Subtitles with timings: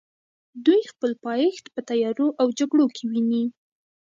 [0.65, 3.43] دوی خپل پایښت په تیارو او جګړو کې ویني.